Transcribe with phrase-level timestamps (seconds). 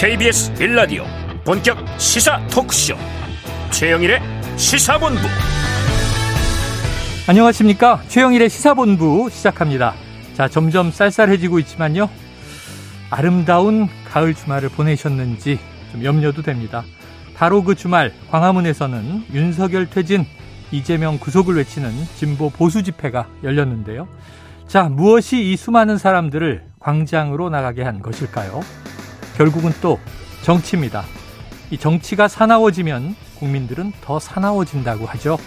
[0.00, 1.04] KBS 빌라디오
[1.44, 2.94] 본격 시사 토크쇼.
[3.70, 4.18] 최영일의
[4.56, 5.20] 시사본부.
[7.28, 8.00] 안녕하십니까?
[8.08, 9.92] 최영일의 시사본부 시작합니다.
[10.32, 12.08] 자 점점 쌀쌀해지고 있지만요.
[13.10, 15.58] 아름다운 가을 주말을 보내셨는지
[15.92, 16.82] 좀 염려도 됩니다.
[17.34, 20.24] 바로 그 주말 광화문에서는 윤석열 퇴진
[20.70, 24.08] 이재명 구속을 외치는 진보 보수 집회가 열렸는데요.
[24.66, 28.62] 자 무엇이 이 수많은 사람들을 광장으로 나가게 한 것일까요
[29.40, 29.98] 결국은 또
[30.42, 31.02] 정치입니다.
[31.70, 35.38] 이 정치가 사나워지면 국민들은 더 사나워진다고 하죠.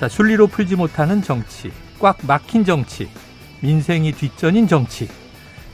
[0.00, 1.70] 자, 순리로 풀지 못하는 정치,
[2.00, 3.08] 꽉 막힌 정치,
[3.60, 5.08] 민생이 뒷전인 정치.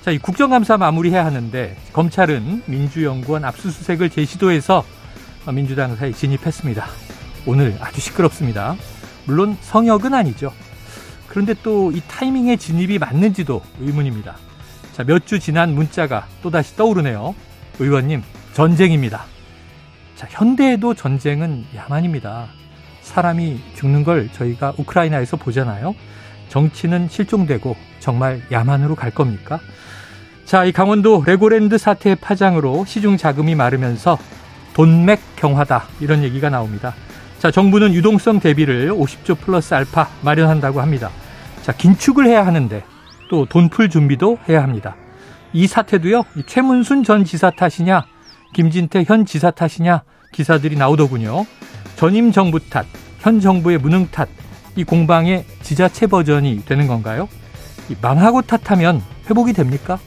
[0.03, 4.85] 자, 이 국정감사 마무리해야 하는데 검찰은 민주연구원 압수수색을 제시도해서
[5.51, 6.87] 민주당 사에 진입했습니다.
[7.47, 8.77] 오늘 아주 시끄럽습니다.
[9.25, 10.53] 물론 성역은 아니죠.
[11.27, 14.37] 그런데 또 이 타이밍의 진입이 맞는지도 의문입니다.
[14.97, 17.35] 자, 몇 주 지난 문자가 또다시 떠오르네요.
[17.79, 18.23] 의원님,
[18.55, 19.27] 전쟁입니다.
[20.15, 22.47] 자, 현대에도 전쟁은 야만입니다.
[23.03, 25.95] 사람이 죽는 걸 저희가 우크라이나에서 보잖아요.
[26.49, 29.61] 정치는 실종되고 정말 야만으로 갈 겁니까?
[30.47, 34.17] 자, 이 강원도 레고랜드 사태의 파장으로 시중 자금이 마르면서
[34.73, 36.95] 돈맥 경화다 이런 얘기가 나옵니다.
[37.39, 41.11] 자, 정부는 유동성 대비를 50조 플러스 알파 마련한다고 합니다.
[41.61, 42.83] 자, 긴축을 해야 하는데
[43.29, 44.97] 또 돈 풀 준비도 해야 합니다.
[45.53, 48.05] 이 사태도요, 최문순 전 지사 탓이냐,
[48.53, 50.03] 김진태 현 지사 탓이냐
[50.33, 51.47] 기사들이 나오더군요.
[51.97, 52.85] 전임 정부 탓,
[53.21, 54.29] 현 정부의 무능 탓,
[54.77, 57.29] 이 공방의 지자체 버전이 되는 건가요?
[58.03, 59.99] 망하고 탓하면 회복이 됩니까?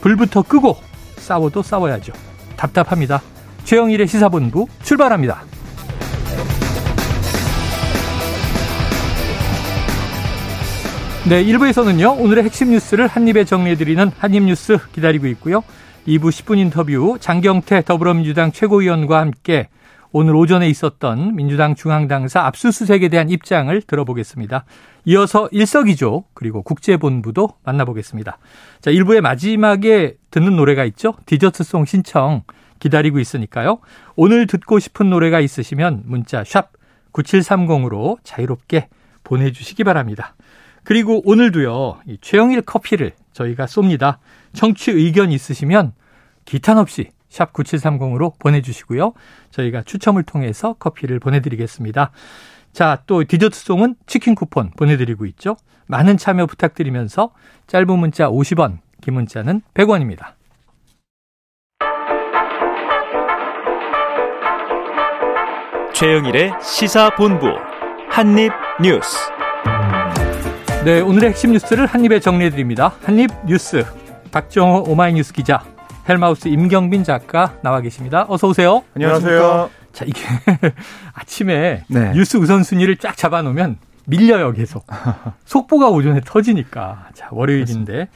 [0.00, 0.76] 불부터 끄고
[1.16, 2.12] 싸워도 싸워야죠.
[2.56, 3.22] 답답합니다.
[3.64, 5.42] 최영일의 시사본부 출발합니다.
[11.28, 15.62] 네, 1부에서는요, 오늘의 핵심 뉴스를 한입에 정리해드리는 한입뉴스 기다리고 있고요.
[16.06, 19.68] 2부 10분 인터뷰 장경태 더불어민주당 최고위원과 함께
[20.10, 24.64] 오늘 오전에 있었던 민주당 중앙당사 압수수색에 대한 입장을 들어보겠습니다.
[25.04, 28.38] 이어서 일석이조 그리고 국제본부도 만나보겠습니다.
[28.80, 31.12] 자, 1부의 마지막에 듣는 노래가 있죠.
[31.26, 32.44] 디저트송 신청
[32.78, 33.80] 기다리고 있으니까요.
[34.16, 36.70] 오늘 듣고 싶은 노래가 있으시면 문자 샵
[37.12, 38.88] 9730으로 자유롭게
[39.24, 40.34] 보내주시기 바랍니다.
[40.88, 44.16] 그리고 오늘도요, 이 최영일 커피를 저희가 쏩니다.
[44.54, 45.92] 청취 의견 있으시면
[46.46, 49.12] 기탄 없이 샵 9730으로 보내주시고요.
[49.50, 52.10] 저희가 추첨을 통해서 커피를 보내드리겠습니다.
[52.72, 55.56] 자, 또 디저트송은 치킨 쿠폰 보내드리고 있죠.
[55.88, 57.34] 많은 참여 부탁드리면서
[57.66, 60.36] 짧은 문자 50원, 긴 문자는 100원입니다.
[65.92, 67.48] 최영일의 시사본부
[68.08, 69.37] 한입뉴스
[70.84, 72.94] 네, 오늘의 핵심 뉴스를 한입에 정리해드립니다.
[73.04, 73.84] 한입 뉴스
[74.30, 75.62] 박정호 오마이뉴스 기자,
[76.08, 78.24] 헬마우스 임경빈 작가 나와 계십니다.
[78.28, 78.82] 어서 오세요.
[78.94, 79.70] 안녕하세요.
[79.92, 80.20] 자, 이게
[81.12, 82.12] 아침에 네.
[82.12, 84.86] 뉴스 우선순위를 쫙 잡아놓으면 밀려요, 계속.
[85.44, 87.08] 속보가 오전에 터지니까.
[87.14, 88.08] 자, 월요일인데.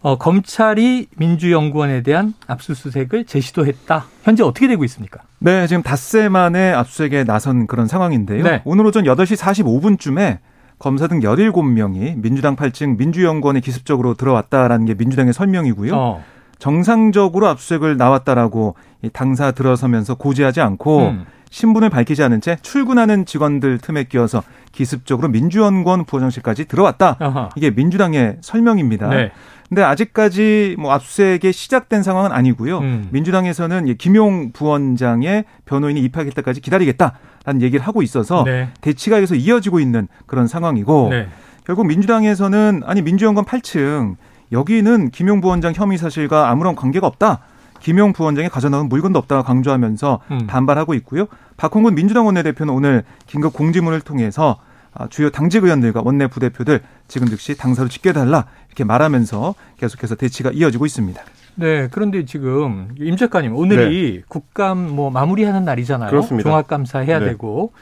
[0.00, 4.06] 어, 검찰이 민주연구원에 대한 압수수색을 재시도 했다.
[4.22, 5.20] 현재 어떻게 되고 있습니까?
[5.38, 8.44] 네, 지금 닷새 만에 압수수색에 나선 그런 상황인데요.
[8.44, 8.62] 네.
[8.64, 10.38] 오늘 오전 8시 45분쯤에
[10.78, 15.94] 검사 등 17명이 민주당 8층 민주연구원에 기습적으로 들어왔다라는 게 민주당의 설명이고요.
[15.94, 16.24] 어.
[16.58, 18.74] 정상적으로 압수수색을 나왔다라고
[19.12, 21.26] 당사 들어서면서 고지하지 않고 음.
[21.50, 27.16] 신분을 밝히지 않은 채 출근하는 직원들 틈에 끼어서 기습적으로 민주연구원 부원장실까지 들어왔다.
[27.18, 27.48] 아하.
[27.56, 29.08] 이게 민주당의 설명입니다.
[29.08, 29.32] 네.
[29.68, 32.78] 근데 아직까지 뭐 압수수색이 시작된 상황은 아니고요.
[32.78, 33.08] 음.
[33.10, 38.70] 민주당에서는 김용 부원장의 변호인이 입학할 때까지 기다리겠다라는 얘기를 하고 있어서 네.
[38.80, 41.28] 대치가 계속 이어지고 있는 그런 상황이고 네.
[41.64, 44.16] 결국 민주당에서는 아니 민주연구원 8층
[44.52, 47.40] 여기는 김용 부원장 혐의 사실과 아무런 관계가 없다.
[47.80, 50.46] 김용 부원장이 가져나온 물건도 없다고 강조하면서 음.
[50.46, 51.26] 반발하고 있고요.
[51.58, 54.56] 박홍근 민주당 원내대표는 오늘 긴급 공지문을 통해서
[54.94, 60.86] 아, 주요 당직 의원들과 원내 부대표들 지금 즉시 당사로 집계달라 이렇게 말하면서 계속해서 대치가 이어지고
[60.86, 61.20] 있습니다.
[61.56, 64.22] 네, 그런데 지금 임 작가님 오늘이 네.
[64.28, 66.10] 국감 뭐 마무리하는 날이잖아요.
[66.10, 66.48] 그렇습니다.
[66.48, 67.26] 종합감사 해야 네.
[67.26, 67.72] 되고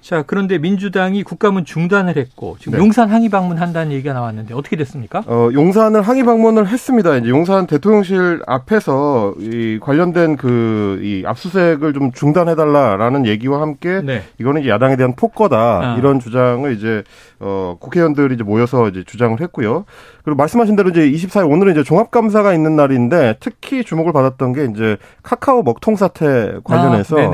[0.00, 2.78] 자, 그런데 민주당이 국감은 중단을 했고 지금 네.
[2.78, 5.22] 용산 항의 방문한다는 얘기가 나왔는데 어떻게 됐습니까?
[5.26, 7.16] 어, 용산을 항의 방문을 했습니다.
[7.16, 14.22] 이제 용산 대통령실 앞에서 이 관련된 그 이 압수수색을 좀 중단해 달라라는 얘기와 함께 네.
[14.38, 15.96] 이거는 이제 야당에 대한 폭거다 아.
[15.98, 17.02] 이런 주장을 이제
[17.38, 19.84] 어, 국회의원들이 이제 모여서 이제 주장을 했고요.
[20.30, 24.96] 그리고 말씀하신 대로 이제 24일 오늘은 이제 종합감사가 있는 날인데 특히 주목을 받았던 게 이제
[25.24, 27.24] 카카오 먹통 사태 관련해서 아,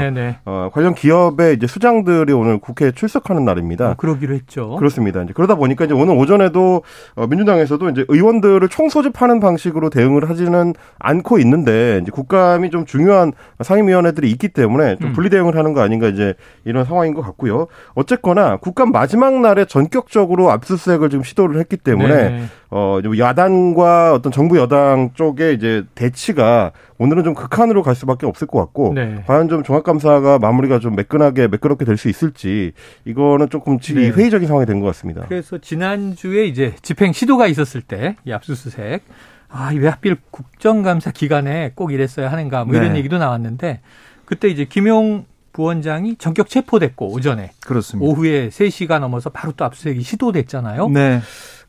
[0.46, 3.90] 어, 관련 기업의 이제 수장들이 오늘 국회에 출석하는 날입니다.
[3.90, 4.76] 어, 그러기로 했죠.
[4.76, 5.22] 그렇습니다.
[5.22, 6.82] 이제 그러다 보니까 이제 오늘 오전에도
[7.16, 14.30] 어, 민주당에서도 이제 의원들을 총소집하는 방식으로 대응을 하지는 않고 있는데 이제 국감이 좀 중요한 상임위원회들이
[14.30, 15.12] 있기 때문에 좀 음.
[15.12, 16.32] 분리 대응을 하는 거 아닌가 이제
[16.64, 17.66] 이런 상황인 것 같고요.
[17.94, 22.44] 어쨌거나 국감 마지막 날에 전격적으로 압수수색을 지금 시도를 했기 때문에 네.
[22.70, 28.58] 어 야당과 어떤 정부 여당 쪽에 이제 대치가 오늘은 좀 극한으로 갈 수밖에 없을 것
[28.58, 29.22] 같고 네.
[29.26, 32.72] 과연 좀 종합감사가 마무리가 좀 매끈하게 매끄럽게 될 수 있을지
[33.04, 34.10] 이거는 조금 네.
[34.10, 35.24] 회의적인 상황이 된 것 같습니다.
[35.28, 39.02] 그래서 지난주에 이제 집행 시도가 있었을 때 이 압수수색
[39.48, 42.98] 아, 왜 하필 국정감사 기간에 꼭 이랬어야 하는가 뭐 이런 네.
[42.98, 43.80] 얘기도 나왔는데
[44.24, 48.06] 그때 이제 김용 부원장이 전격 체포됐고 오전에 그렇습니다.
[48.10, 50.88] 오후에 3시가 넘어서 바로 또 압수수색이 시도됐잖아요.
[50.90, 51.20] 네.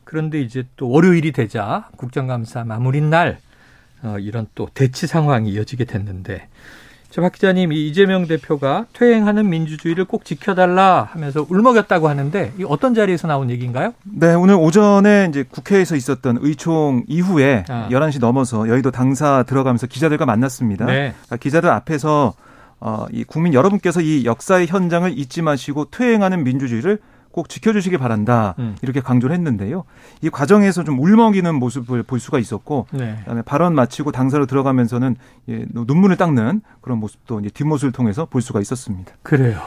[0.08, 3.36] 그런데 이제 또 월요일이 되자 국정감사 마무리 날
[4.02, 6.48] 어, 이런 또 대치 상황이 이어지게 됐는데
[7.14, 13.50] 박 기자님, 이재명 대표가 퇴행하는 민주주의를 꼭 지켜달라 하면서 울먹였다고 하는데 이 어떤 자리에서 나온
[13.50, 13.92] 얘기인가요?
[14.04, 17.88] 네, 오늘 오전에 이제 국회에서 있었던 의총 이후에 아.
[17.90, 20.86] 11시 넘어서 여의도 당사 들어가면서 기자들과 만났습니다.
[20.86, 21.12] 네.
[21.12, 22.34] 그러니까 기자들 앞에서
[22.80, 26.98] 어, 이 국민 여러분께서 이 역사의 현장을 잊지 마시고 퇴행하는 민주주의를
[27.38, 28.74] 꼭 지켜주시기 바란다 음.
[28.82, 29.84] 이렇게 강조를 했는데요.
[30.22, 33.14] 이 과정에서 좀 울먹이는 모습을 볼 수가 있었고, 네.
[33.20, 35.14] 그다음에 발언 마치고 당사로 들어가면서는
[35.48, 39.12] 예, 눈물을 닦는 그런 모습도 이제 뒷모습을 통해서 볼 수가 있었습니다.
[39.22, 39.60] 그래요.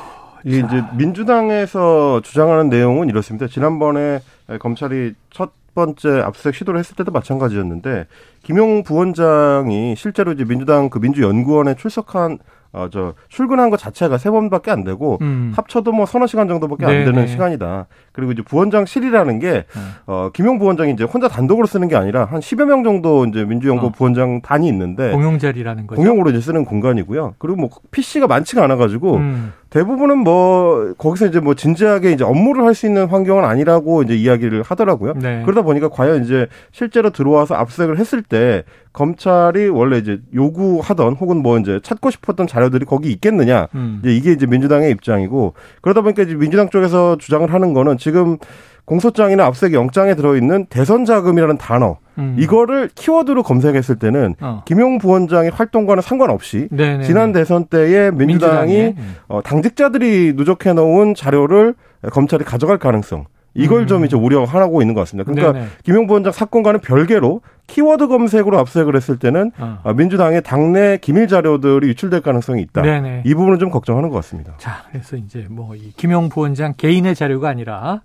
[0.44, 3.47] 이 이제 민주당에서 주장하는 내용은 이렇습니다.
[3.47, 4.19] 지난번에
[4.59, 8.07] 검찰이 첫 번째 압수수색 시도를 했을 때도 마찬가지였는데
[8.44, 12.39] 김용 부원장이 실제로 이제 민주당 그 민주연구원에 출석한
[12.73, 15.51] 어, 저, 출근한 것 자체가 세 번밖에 안 되고, 음.
[15.56, 17.88] 합쳐도 뭐 서너 시간 정도밖에 안 되는 시간이다.
[18.13, 19.91] 그리고 이제 부원장실이라는 게, 음.
[20.07, 23.88] 어, 김용 부원장이 이제 혼자 단독으로 쓰는 게 아니라 한 10여 명 정도 이제 민주연구
[23.88, 23.89] 어.
[23.89, 26.01] 부원장 단이 있는데, 공용 자리라는 거죠.
[26.01, 27.35] 공용으로 이제 쓰는 공간이고요.
[27.39, 29.53] 그리고 뭐 PC가 많지가 않아가지고, 음.
[29.71, 34.63] 대부분은 뭐 거기서 이제 뭐 진지하게 이제 업무를 할 수 있는 환경은 아니라고 이제 이야기를
[34.63, 35.13] 하더라고요.
[35.15, 35.41] 네.
[35.45, 38.63] 그러다 보니까 과연 이제 실제로 들어와서 압수수색을 했을 때
[38.94, 43.68] 검찰이 원래 이제 요구하던 혹은 뭐 이제 찾고 싶었던 자료들이 거기 있겠느냐.
[43.75, 44.01] 음.
[44.03, 48.38] 이제 이게 이제 민주당의 입장이고 그러다 보니까 이제 민주당 쪽에서 주장을 하는 거는 지금
[48.85, 52.36] 공소장이나 압수수색 영장에 들어있는 대선 자금이라는 단어 음.
[52.38, 54.63] 이거를 키워드로 검색했을 때는 어.
[54.66, 57.04] 김용 부원장의 활동과는 상관없이 네네네.
[57.06, 59.16] 지난 대선 때에 민주당이 음.
[59.28, 61.74] 어, 당직자들이 누적해 놓은 자료를
[62.12, 63.88] 검찰이 가져갈 가능성 이걸 음.
[63.88, 65.30] 좀 이제 우려하고 있는 것 같습니다.
[65.30, 65.68] 그러니까 네네.
[65.84, 69.94] 김용 부원장 사건과는 별개로 키워드 검색으로 압수수색을 했을 때는 어.
[69.94, 72.81] 민주당의 당내 기밀 자료들이 유출될 가능성이 있다.
[72.81, 73.24] 네네.
[73.25, 74.54] 이 부분은 좀 걱정하는 것 같습니다.
[74.58, 78.02] 자, 그래서 이제 뭐 이 김용 부원장 개인의 자료가 아니라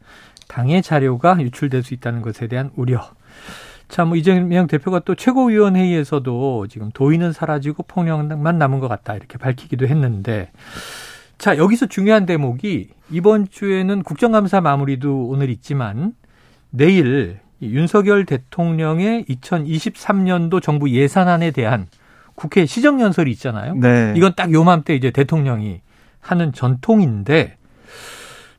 [0.48, 3.00] 당의 자료가 유출될 수 있다는 것에 대한 우려.
[3.88, 9.86] 자, 뭐 이재명 대표가 또 최고위원회의에서도 지금 도의는 사라지고 폭력만 남은 것 같다 이렇게 밝히기도
[9.86, 10.50] 했는데
[11.38, 16.14] 자, 여기서 중요한 대목이 이번 주에는 국정감사 마무리도 오늘 있지만
[16.70, 21.86] 내일 윤석열 대통령의 2023년도 정부 예산안에 대한
[22.34, 23.74] 국회 시정연설이 있잖아요.
[23.76, 24.12] 네.
[24.16, 25.80] 이건 딱 요맘때 이제 대통령이
[26.20, 27.56] 하는 전통인데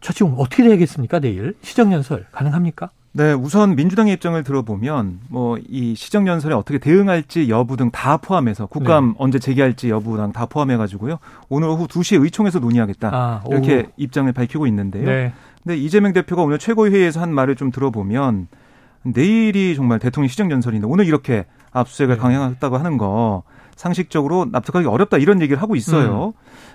[0.02, 2.90] 저 지금 어떻게 되겠습니까 내일 시정연설 가능합니까?
[3.18, 8.68] 네, 우선 민주당의 입장을 들어보면 뭐 이 시정 연설에 어떻게 대응할지 여부 등 다 포함해서
[8.68, 9.14] 국감 네.
[9.18, 11.18] 언제 재개할지 여부 등 다 포함해 가지고요.
[11.50, 13.10] 오늘 오후 2시에 의총에서 논의하겠다.
[13.12, 13.84] 아, 이렇게 오후.
[13.98, 15.06] 입장을 밝히고 있는데요.
[15.06, 15.34] 네.
[15.64, 18.48] 근데 이재명 대표가 오늘 최고회의에서 한 말을 좀 들어보면
[19.04, 22.22] 내일이 정말 대통령 시정 연설인데 오늘 이렇게 압수수색을 네.
[22.22, 23.42] 강행했다고 하는 거
[23.76, 26.34] 상식적으로 납득하기 어렵다 이런 얘기를 하고 있어요.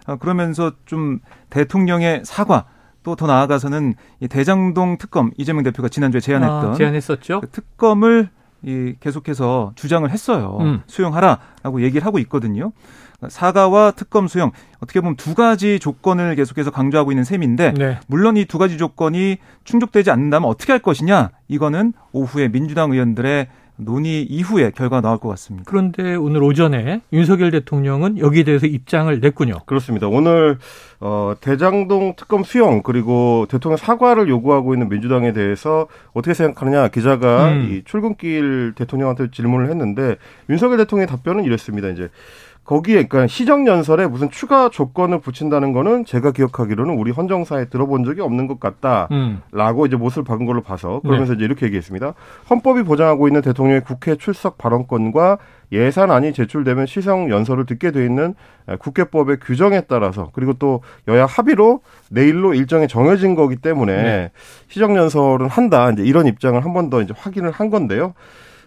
[0.08, 0.18] 음.
[0.18, 2.64] 그러면서 좀 대통령의 사과
[3.02, 7.40] 또 더 나아가서는 이 대장동 특검 이재명 대표가 지난주에 제안했던 아, 제안했었죠.
[7.40, 8.28] 그 특검을
[8.64, 10.58] 이 계속해서 주장을 했어요.
[10.60, 10.82] 음.
[10.86, 12.72] 수용하라라고 얘기를 하고 있거든요.
[13.28, 17.98] 사과와 특검 수용 어떻게 보면 두 가지 조건을 계속해서 강조하고 있는 셈인데 네.
[18.08, 24.22] 물론 이 두 가지 조건이 충족되지 않는다면 어떻게 할 것이냐 이거는 오후에 민주당 의원들의 논의
[24.22, 25.64] 이후에 결과가 나올 것 같습니다.
[25.68, 29.60] 그런데 오늘 오전에 윤석열 대통령은 여기에 대해서 입장을 냈군요.
[29.66, 30.08] 그렇습니다.
[30.08, 30.58] 오늘
[31.00, 37.68] 어, 대장동 특검 수용 그리고 대통령 사과를 요구하고 있는 민주당에 대해서 어떻게 생각하느냐 기자가 음.
[37.70, 40.16] 이 출근길 대통령한테 질문을 했는데
[40.48, 41.88] 윤석열 대통령의 답변은 이랬습니다.
[41.88, 42.08] 이제
[42.64, 48.20] 거기에 그러니까 시정 연설에 무슨 추가 조건을 붙인다는 거는 제가 기억하기로는 우리 헌정사에 들어본 적이
[48.20, 49.08] 없는 것 같다라고
[49.82, 49.86] 음.
[49.86, 51.38] 이제 못을 박은 걸로 봐서 그러면서 네.
[51.38, 52.14] 이제 이렇게 얘기했습니다.
[52.50, 55.38] 헌법이 보장하고 있는 대통령의 국회 출석 발언권과
[55.72, 58.34] 예산안이 제출되면 시정 연설을 듣게 돼 있는
[58.78, 64.30] 국회법의 규정에 따라서 그리고 또 여야 합의로 내일로 일정이 정해진 거기 때문에 네.
[64.68, 68.14] 시정 연설은 한다 이제 이런 입장을 한 번 더 이제 확인을 한 건데요.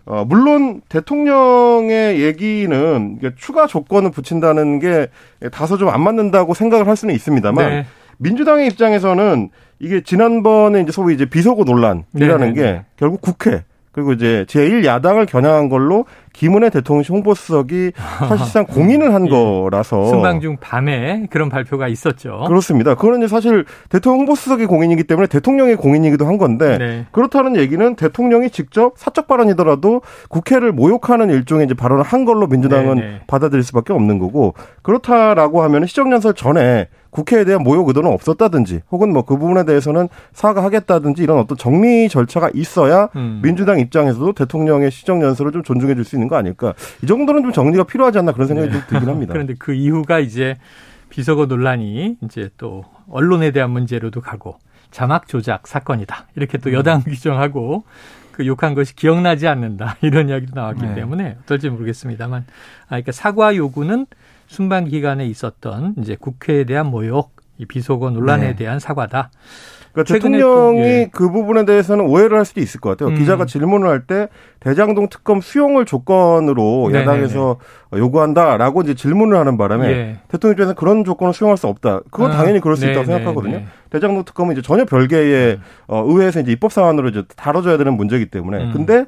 [0.06, 5.08] 어, 물론 대통령의 얘기는 추가 조건을 붙인다는 게
[5.52, 7.86] 다소 좀 안 맞는다고 생각을 할 수는 있습니다만 네.
[8.18, 12.54] 민주당의 입장에서는 이게 지난번에 이제 소위 이제 비서고 논란이라는 네네네.
[12.54, 17.92] 게 결국 국회 그리고 이제 제1야당을 겨냥한 걸로 김은혜 대통령 홍보수석이
[18.30, 19.30] 사실상 공인을 한 예.
[19.30, 22.46] 거라서 순방 중 밤에 그런 발표가 있었죠.
[22.48, 22.96] 그렇습니다.
[22.96, 27.06] 그거는 이제 사실 대통령 홍보수석의 공인이기 때문에 대통령의 공인이기도 한 건데 네.
[27.12, 33.08] 그렇다는 얘기는 대통령이 직접 사적 발언이더라도 국회를 모욕하는 일종의 이제 발언을 한 걸로 민주당은 네네.
[33.08, 33.20] 네.
[33.28, 39.26] 받아들일 수밖에 없는 거고 그렇다라고 하면 시정연설 전에 국회에 대한 모욕 의도는 없었다든지 혹은 뭐
[39.26, 43.40] 그 부분에 대해서는 사과하겠다든지 이런 어떤 정리 절차가 있어야 음.
[43.44, 46.74] 민주당 입장에서도 대통령의 시정 연설을 좀 존중해 줄 수 있는 거 아닐까.
[47.04, 48.74] 이 정도는 좀 정리가 필요하지 않나 그런 생각이 네.
[48.74, 49.34] 좀 들긴 합니다.
[49.34, 50.56] 그런데 그 이후가 이제
[51.10, 54.58] 비서거 논란이 이제 또 언론에 대한 문제로도 가고
[54.92, 56.28] 자막 조작 사건이다.
[56.36, 56.74] 이렇게 또 음.
[56.74, 57.84] 여당 규정하고
[58.32, 59.98] 그 욕한 것이 기억나지 않는다.
[60.04, 60.96] 이런 이야기도 나왔기 네.
[60.96, 62.46] 때문에 어떨지 모르겠습니다만
[62.84, 64.08] 아 그러니까 사과 요구는
[64.48, 68.56] 순방 기간에 있었던 이제 국회에 대한 모욕, 이 비속어 논란에 네.
[68.56, 69.32] 대한 사과다.
[69.96, 71.10] 그러니까 대통령이 또, 예.
[71.12, 73.10] 그 부분에 대해서는 오해를 할 수도 있을 것 같아요.
[73.10, 73.16] 음.
[73.18, 74.28] 기자가 질문을 할 때
[74.60, 77.02] 대장동 특검 수용을 조건으로 네네네.
[77.02, 77.58] 야당에서
[77.96, 80.18] 요구한다라고 이제 질문을 하는 바람에 예.
[80.28, 82.02] 대통령 입장에서 그런 조건을 수용할 수 없다.
[82.12, 83.62] 그건 아, 당연히 그럴 수 있다고 생각하거든요.
[83.90, 85.62] 대장동 특검은 이제 전혀 별개의 음.
[85.88, 88.66] 어, 의회에서 이제 입법 사안으로 이제 다뤄져야 되는 문제이기 때문에.
[88.66, 88.72] 음.
[88.74, 89.06] 근데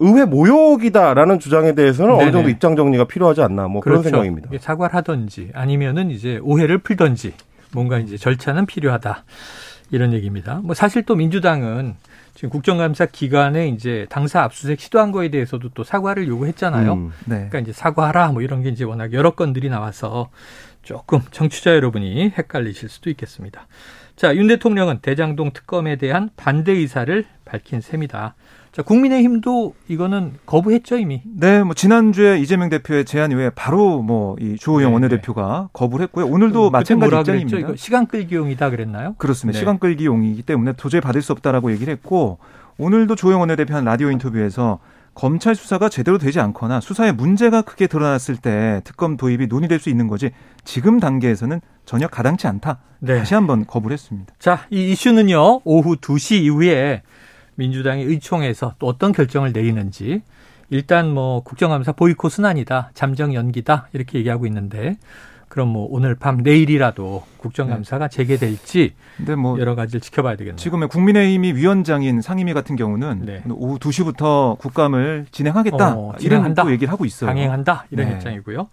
[0.00, 2.22] 의회 모욕이다라는 주장에 대해서는 네네.
[2.24, 4.10] 어느 정도 입장 정리가 필요하지 않나 뭐 그런 그렇죠.
[4.10, 4.48] 생각입니다.
[4.58, 7.34] 사과를 하든지 아니면은 이제 오해를 풀든지
[7.72, 9.24] 뭔가 이제 절차는 필요하다
[9.90, 10.60] 이런 얘기입니다.
[10.62, 11.94] 뭐 사실 또 민주당은
[12.34, 16.92] 지금 국정감사 기간에 이제 당사 압수수색 시도한 거에 대해서도 또 사과를 요구했잖아요.
[16.92, 17.36] 음, 네.
[17.36, 20.30] 그러니까 이제 사과하라 뭐 이런 게 이제 워낙 여러 건들이 나와서
[20.82, 23.66] 조금 정치자 여러분이 헷갈리실 수도 있겠습니다.
[24.16, 28.34] 자, 윤 대통령은 대장동 특검에 대한 반대 의사를 밝힌 셈이다.
[28.76, 31.22] 자, 국민의힘도 이거는 거부했죠 이미.
[31.24, 35.68] 네, 뭐 지난주에 이재명 대표의 제안 이후에 바로 뭐이 주호영 네, 원내대표가 네.
[35.72, 36.26] 거부를 했고요.
[36.26, 37.58] 오늘도 마찬가지 입장입니다.
[37.58, 39.14] 이거 시간 끌기용이다 그랬나요?
[39.16, 39.56] 그렇습니다.
[39.56, 39.60] 네.
[39.60, 42.36] 시간 끌기용이기 때문에 도저히 받을 수 없다라고 얘기를 했고
[42.76, 44.78] 오늘도 주호영 원내대표 한 라디오 인터뷰에서
[45.14, 50.06] 검찰 수사가 제대로 되지 않거나 수사에 문제가 크게 드러났을 때 특검 도입이 논의될 수 있는
[50.06, 50.32] 거지
[50.64, 52.80] 지금 단계에서는 전혀 가당치 않다.
[52.98, 53.16] 네.
[53.16, 54.34] 다시 한번 거부를 했습니다.
[54.38, 55.62] 자, 이 이슈는요.
[55.64, 57.00] 오후 2시 이후에
[57.56, 60.22] 민주당이 의총에서 또 어떤 결정을 내리는지
[60.70, 62.90] 일단 뭐 국정감사 보이콧은 아니다.
[62.94, 63.88] 잠정 연기다.
[63.92, 64.96] 이렇게 얘기하고 있는데
[65.48, 68.16] 그럼 뭐 오늘 밤 내일이라도 국정감사가 네.
[68.16, 70.56] 재개될지 근데 뭐 여러 가지를 지켜봐야 되겠네요.
[70.56, 73.42] 지금의 국민의힘이 위원장인 상임위 같은 경우는 네.
[73.48, 75.96] 오후 2시부터 국감을 진행하겠다.
[75.96, 77.28] 어, 이런 또 얘기를 하고 있어요.
[77.28, 77.86] 강행한다.
[77.90, 78.14] 이런 네.
[78.14, 78.68] 입장이고요.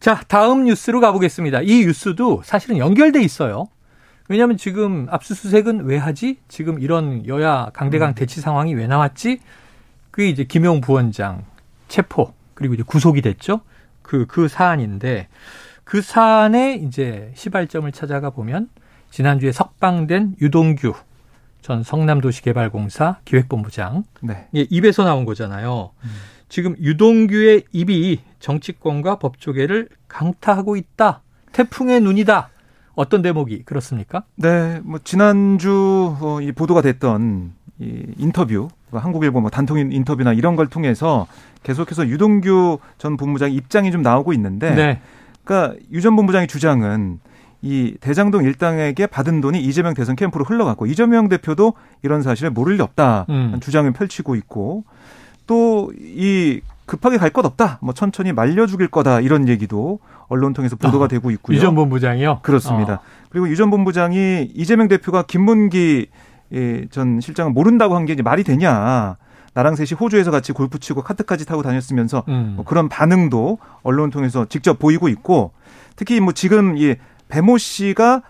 [0.00, 1.62] 자, 다음 뉴스로 가보겠습니다.
[1.62, 3.68] 이 뉴스도 사실은 연결돼 있어요.
[4.28, 6.38] 왜냐하면 지금 압수수색은 왜 하지?
[6.48, 8.14] 지금 이런 여야 강대강 음.
[8.14, 9.40] 대치 상황이 왜 나왔지?
[10.10, 11.44] 그게 이제 김용 부원장
[11.88, 13.60] 체포 그리고 이제 구속이 됐죠.
[14.02, 15.28] 그그 그 사안인데
[15.84, 18.68] 그 사안에 이제 시발점을 찾아가 보면
[19.10, 20.94] 지난주에 석방된 유동규
[21.62, 24.48] 전 성남도시개발공사 기획본부장 네.
[24.54, 25.90] 예, 입에서 나온 거잖아요.
[26.02, 26.10] 음.
[26.48, 31.22] 지금 유동규의 입이 정치권과 법조계를 강타하고 있다.
[31.52, 32.50] 태풍의 눈이다.
[32.96, 34.24] 어떤 대목이 그렇습니까?
[34.36, 40.56] 네, 뭐 지난주 어, 이 보도가 됐던 이 인터뷰, 그 한국일보 뭐 단통 인터뷰나 이런
[40.56, 41.26] 걸 통해서
[41.62, 45.00] 계속해서 유동규 전 본부장 입장이 좀 나오고 있는데, 네.
[45.44, 47.20] 그러니까 유 전 본부장의 주장은
[47.62, 52.82] 이 대장동 일당에게 받은 돈이 이재명 대선 캠프로 흘러갔고 이재명 대표도 이런 사실을 모를 리
[52.82, 53.58] 없다 음.
[53.60, 54.84] 주장을 펼치고 있고
[55.46, 57.78] 또 이 급하게 갈 것 없다.
[57.82, 59.20] 뭐 천천히 말려 죽일 거다.
[59.20, 61.56] 이런 얘기도 언론 통해서 보도가 어, 되고 있고요.
[61.56, 62.40] 유 전 본부장이요?
[62.42, 62.94] 그렇습니다.
[62.94, 62.98] 어.
[63.30, 66.08] 그리고 유 전 본부장이 이재명 대표가 김문기
[66.90, 69.16] 전 실장을 모른다고 한게 말이 되냐.
[69.54, 72.52] 나랑 셋이 호주에서 같이 골프 치고 카트까지 타고 다녔으면서 음.
[72.56, 75.52] 뭐 그런 반응도 언론 통해서 직접 보이고 있고
[75.96, 76.94] 특히 뭐 지금 이
[77.28, 78.22] 배모 씨가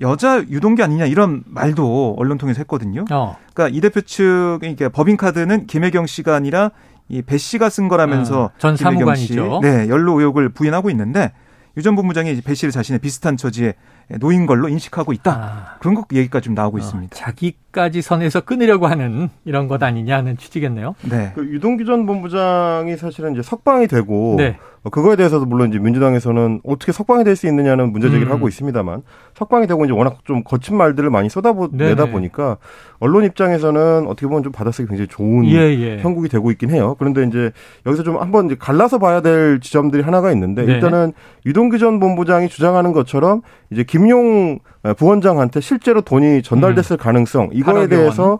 [0.00, 3.04] 여자 유동기 아니냐 이런 말도 언론 통해서 했거든요.
[3.10, 3.36] 어.
[3.52, 6.70] 그러니까 이 대표 측 그러니까 법인 카드는 김혜경 씨가 아니라
[7.10, 9.60] 이배 씨가 쓴 거라면서 어, 전 사무관이죠.
[9.62, 11.32] 네, 연루 의혹을 부인하고 있는데
[11.76, 13.74] 유 전 본부장이 배 씨를 자신의 비슷한 처지에
[14.18, 15.32] 노인 걸로 인식하고 있다.
[15.32, 15.78] 아.
[15.80, 17.14] 그런 것 얘기가 좀 나오고 어, 있습니다.
[17.16, 20.94] 자기까지 선에서 끊으려고 하는 이런 것 아니냐는 취지겠네요.
[21.08, 21.32] 네.
[21.34, 24.56] 그 유동규 전 본부장이 사실은 이제 석방이 되고 네.
[24.82, 28.34] 어, 그거에 대해서도 물론 이제 민주당에서는 어떻게 석방이 될 수 있느냐는 문제 제기를 음.
[28.34, 29.02] 하고 있습니다만
[29.34, 32.56] 석방이 되고 이제 워낙 좀 거친 말들을 많이 쏟아내다 보니까
[32.98, 35.98] 언론 입장에서는 어떻게 보면 좀 받아쓰기 굉장히 좋은 예, 예.
[36.00, 36.96] 형국이 되고 있긴 해요.
[36.98, 37.52] 그런데 이제
[37.86, 40.72] 여기서 좀 한번 이제 갈라서 봐야 될 지점들이 하나가 있는데 네.
[40.74, 41.12] 일단은
[41.46, 44.60] 유동규 전 본부장이 주장하는 것처럼 이제 김용
[44.96, 46.98] 부원장한테 실제로 돈이 전달됐을 음.
[46.98, 48.38] 가능성 이거에 대해서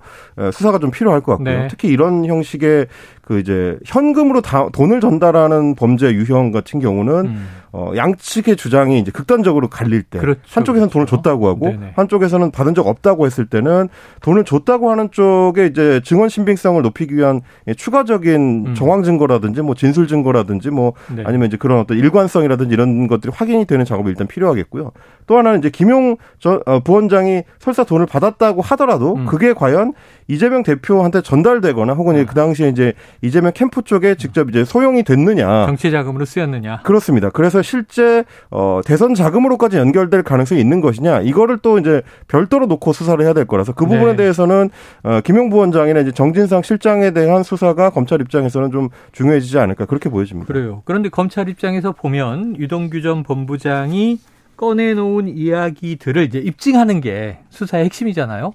[0.52, 1.60] 수사가 좀 필요할 것 같고요.
[1.62, 1.68] 네.
[1.68, 2.86] 특히 이런 형식의
[3.30, 7.48] 그 이제 현금으로 다 돈을 전달하는 범죄 유형 같은 경우는 음.
[7.72, 10.40] 어 양측의 주장이 이제 극단적으로 갈릴 때 그렇죠.
[10.48, 10.92] 한쪽에서는 그렇죠.
[10.92, 11.92] 돈을 줬다고 하고 네네.
[11.94, 13.88] 한쪽에서는 받은 적 없다고 했을 때는
[14.22, 17.42] 돈을 줬다고 하는 쪽에 이제 증언 신빙성을 높이기 위한
[17.76, 18.74] 추가적인 음.
[18.74, 21.22] 정황 증거라든지 뭐 진술 증거라든지 뭐 네.
[21.24, 24.90] 아니면 이제 그런 어떤 일관성이라든지 이런 것들이 확인이 되는 작업이 일단 필요하겠고요.
[25.28, 29.26] 또 하나는 이제 김용 전 어, 부원장이 설사 돈을 받았다고 하더라도 음.
[29.26, 29.92] 그게 과연
[30.26, 32.24] 이재명 대표한테 전달되거나 혹은 아.
[32.24, 35.66] 그 당시에 이제 이재명 캠프 쪽에 직접 이제 소용이 됐느냐.
[35.66, 36.80] 정치 자금으로 쓰였느냐.
[36.82, 37.28] 그렇습니다.
[37.30, 41.20] 그래서 실제 어 대선 자금으로까지 연결될 가능성이 있는 것이냐.
[41.20, 44.16] 이거를 또 이제 별도로 놓고 수사를 해야 될 거라서 그 부분에 네.
[44.16, 44.70] 대해서는
[45.02, 50.50] 어 김용 부원장이나 이제 정진상 실장에 대한 수사가 검찰 입장에서는 좀 중요해지지 않을까 그렇게 보여집니다.
[50.50, 50.82] 그래요.
[50.86, 54.18] 그런데 검찰 입장에서 보면 유동규 전 본부장이
[54.60, 58.52] 꺼내놓은 이야기들을 이제 입증하는 게 수사의 핵심이잖아요.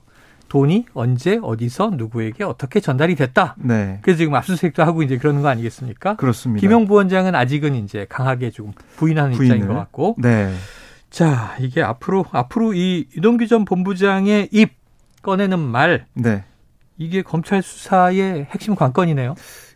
[0.49, 3.55] 돈이 언제 어디서 누구에게 어떻게 전달이 됐다.
[3.57, 3.97] 네.
[4.03, 6.15] 그래서 지금 압수수색도 하고 이제 그러는 거 아니겠습니까?
[6.17, 6.61] 그렇습니다.
[6.61, 9.55] 김용 부원장은 아직은 이제 강하게 좀 부인하는 부인을.
[9.55, 10.15] 입장인 것 같고.
[10.19, 10.53] 네.
[11.09, 14.75] 자, 이게 앞으로 앞으로 이 유동규 전 본부장의 입
[15.23, 16.05] 꺼내는 말.
[16.13, 16.43] 네.
[16.99, 19.33] 이게 검찰 수사의 핵심 관건이네요.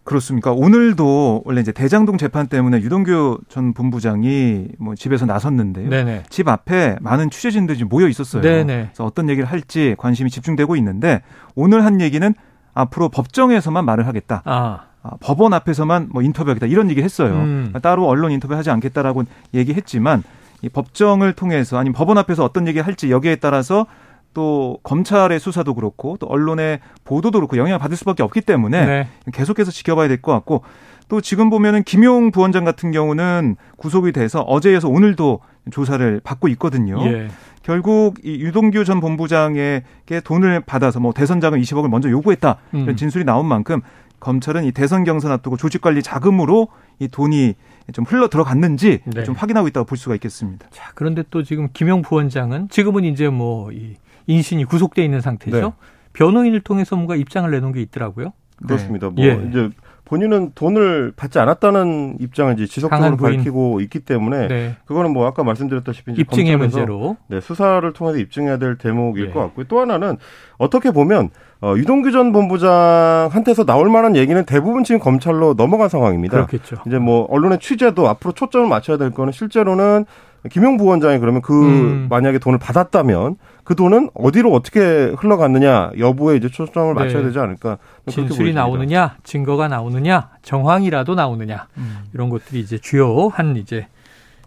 [0.09, 0.51] 그렇습니까?
[0.51, 5.87] 오늘도 원래 이제 대장동 재판 때문에 유동규 전 본부장이 뭐 집에서 나섰는데요.
[5.87, 6.23] 네네.
[6.29, 8.41] 집 앞에 많은 취재진들이 모여 있었어요.
[8.41, 8.85] 네네.
[8.85, 11.21] 그래서 어떤 얘기를 할지 관심이 집중되고 있는데
[11.53, 12.33] 오늘 한 얘기는
[12.73, 14.41] 앞으로 법정에서만 말을 하겠다.
[14.45, 14.85] 아.
[15.03, 17.35] 아, 법원 앞에서만 뭐 인터뷰하겠다 이런 얘기 했어요.
[17.35, 17.73] 음.
[17.83, 20.23] 따로 언론 인터뷰하지 않겠다라고 얘기했지만
[20.63, 23.85] 이 법정을 통해서 아니면 법원 앞에서 어떤 얘기 할지 여기에 따라서
[24.33, 29.07] 또 검찰의 수사도 그렇고 또 언론의 보도도 그렇고 영향을 받을 수밖에 없기 때문에 네.
[29.33, 30.63] 계속해서 지켜봐야 될 것 같고
[31.07, 35.39] 또 지금 보면은 김용 부원장 같은 경우는 구속이 돼서 어제에서 오늘도
[35.71, 37.03] 조사를 받고 있거든요.
[37.05, 37.29] 예.
[37.63, 42.79] 결국 이 유동규 전 본부장에게 돈을 받아서 뭐 대선 자금 20억을 먼저 요구했다 음.
[42.81, 43.81] 이런 진술이 나온 만큼
[44.19, 46.67] 검찰은 이 대선 경선 앞두고 조직 관리 자금으로
[46.99, 47.55] 이 돈이
[47.93, 49.23] 좀 흘러 들어갔는지 네.
[49.23, 50.67] 좀 확인하고 있다고 볼 수가 있겠습니다.
[50.71, 53.95] 자, 그런데 또 지금 김용 부원장은 지금은 이제 뭐이
[54.29, 55.59] 인신이 구속돼 있는 상태죠.
[55.59, 55.71] 네.
[56.13, 58.33] 변호인을 통해서 뭔가 입장을 내놓은 게 있더라고요.
[58.65, 59.09] 그렇습니다.
[59.15, 59.33] 네.
[59.33, 59.49] 뭐 예.
[59.49, 59.69] 이제
[60.05, 64.75] 본인은 돈을 받지 않았다는 입장을 이제 지속적으로 밝히고 있기 때문에 네.
[64.85, 69.31] 그거는 뭐 아까 말씀드렸다시피 입증의 문제로 네, 수사를 통해서 입증해야 될 대목일 네.
[69.31, 69.65] 것 같고요.
[69.67, 70.17] 또 하나는
[70.57, 71.29] 어떻게 보면
[71.61, 76.33] 어, 유동규 전 본부장한테서 나올 만한 얘기는 대부분 지금 검찰로 넘어간 상황입니다.
[76.33, 76.77] 그렇겠죠.
[76.87, 80.05] 이제 뭐 언론의 취재도 앞으로 초점을 맞춰야 될 거는 실제로는
[80.49, 82.07] 김용 부원장이 그러면 그 음.
[82.09, 83.35] 만약에 돈을 받았다면
[83.69, 84.79] 그 돈은 어디로 어떻게
[85.15, 87.03] 흘러갔느냐 여부에 이제 초점을 네.
[87.03, 87.27] 맞춰야 네.
[87.27, 87.77] 되지 않을까.
[88.07, 91.99] 진술이 나오느냐, 증거가 나오느냐, 정황이라도 나오느냐 음.
[92.15, 93.85] 이런 것들이 이제 주요한 이제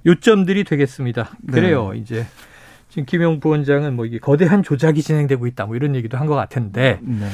[0.04, 1.30] 요점들이 되겠습니다.
[1.40, 1.52] 네.
[1.52, 1.92] 그래요.
[1.94, 2.26] 이제
[2.88, 6.98] 지금 김용 부원장은 뭐 이게 거대한 조작이 진행되고 있다 뭐 이런 얘기도 한 것 같은데.
[7.00, 7.26] 네.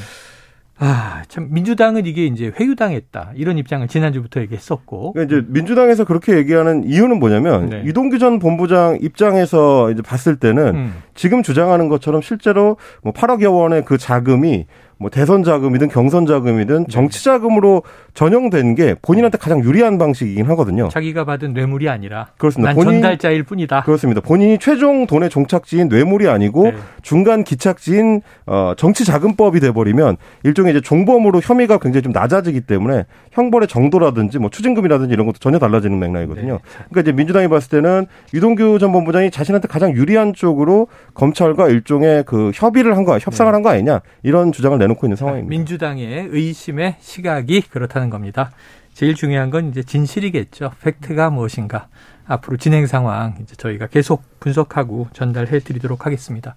[0.80, 5.12] 아, 참 민주당은 이게 이제 회유당했다 이런 입장을 지난주부터 얘기했었고.
[5.12, 7.82] 그러니까 이제 민주당에서 그렇게 얘기하는 이유는 뭐냐면 네.
[7.86, 10.94] 이동규 전 본부장 입장에서 이제 봤을 때는 음.
[11.18, 14.66] 지금 주장하는 것처럼 실제로 뭐 8억여 원의 그 자금이
[14.98, 16.86] 뭐 대선 자금이든 경선 자금이든 네.
[16.90, 17.82] 정치 자금으로
[18.14, 20.88] 전형된 게 본인한테 가장 유리한 방식이긴 하거든요.
[20.88, 22.74] 자기가 받은 뇌물이 아니라 그렇습니다.
[22.74, 23.82] 본인, 전달자일 뿐이다.
[23.82, 24.20] 그렇습니다.
[24.20, 26.76] 본인이 최종 돈의 종착지인 뇌물이 아니고 네.
[27.02, 33.68] 중간 기착지인 어, 정치 자금법이 돼버리면 일종의 이제 종범으로 혐의가 굉장히 좀 낮아지기 때문에 형벌의
[33.68, 36.54] 정도라든지 뭐 추징금이라든지 이런 것도 전혀 달라지는 맥락이거든요.
[36.54, 36.58] 네.
[36.90, 42.50] 그러니까 이제 민주당이 봤을 때는 유동규 전 본부장이 자신한테 가장 유리한 쪽으로 검찰과 일종의 그
[42.54, 43.54] 협의를 한 거야, 협상을 네.
[43.54, 44.88] 한거 아니냐 이런 주장을 내.
[44.88, 45.50] 내놓고 있는 상황입니다.
[45.50, 48.50] 민주당의 의심의 시각이 그렇다는 겁니다.
[48.94, 50.72] 제일 중요한 건 이제 진실이겠죠.
[50.82, 51.86] 팩트가 무엇인가.
[52.26, 56.54] 앞으로 진행 상황 이제 저희가 계속 분석하고 전달해 드리도록 하겠습니다.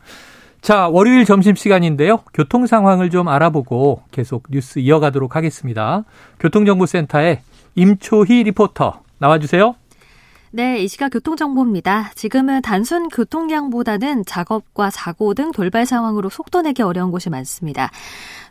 [0.62, 2.20] 자, 월요일 점심 시간인데요.
[2.34, 6.04] 교통 상황을 좀 알아보고 계속 뉴스 이어가도록 하겠습니다.
[6.40, 7.42] 교통정보센터의
[7.76, 9.76] 임초희 리포터 나와주세요.
[10.54, 12.12] 네, 이 시각 교통정보입니다.
[12.16, 17.90] 지금은 단순 교통량보다는 작업과 사고 등 돌발 상황으로 속도 내기 어려운 곳이 많습니다.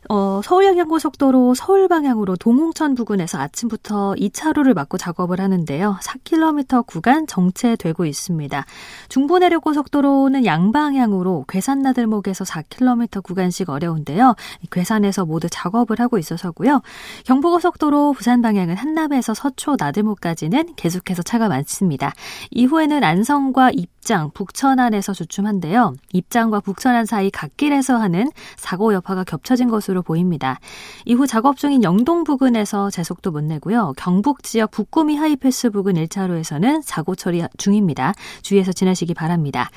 [0.09, 5.99] 어, 서울양양고속도로 서울 방향으로 동홍천 부근에서 아침부터 2차로를 막고 작업을 하는데요.
[6.03, 8.65] 4km 구간 정체되고 있습니다.
[9.09, 14.35] 중부내륙고속도로는 양방향으로 괴산나들목에서 4km 구간씩 어려운데요.
[14.71, 16.81] 괴산에서 모두 작업을 하고 있어서고요.
[17.27, 22.15] 경부고속도로 부산 방향은 한남에서 서초 나들목까지는 계속해서 차가 많습니다.
[22.51, 25.95] 이후에는 안성과 입 장, 북천안에서 주춤한데요.
[26.13, 30.59] 입장과 북천안 사이 갓길에서 하는 사고 여파가 겹쳐진 것으로 보입니다.
[31.05, 33.93] 이후 작업 중인 영동 부근에서 제속도 못 내고요.
[33.97, 38.15] 경북 지역 북구미 하이패스 부근 1차로에서는 사고 처리 중입니다.
[38.43, 39.71] 주의해서 지나시기 바랍니다.